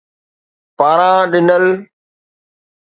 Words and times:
پاران 0.77 1.19
ڏنل 1.31 1.65